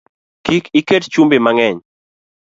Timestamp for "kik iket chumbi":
0.45-1.37